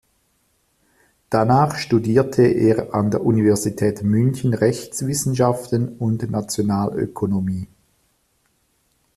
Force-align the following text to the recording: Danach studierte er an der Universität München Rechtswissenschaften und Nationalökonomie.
Danach 1.29 1.77
studierte 1.77 2.41
er 2.41 2.95
an 2.95 3.11
der 3.11 3.23
Universität 3.23 4.01
München 4.01 4.55
Rechtswissenschaften 4.55 5.95
und 5.99 6.27
Nationalökonomie. 6.31 7.67